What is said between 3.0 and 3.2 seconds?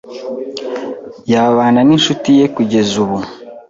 ubu.